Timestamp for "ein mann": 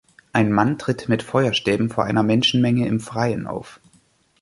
0.33-0.79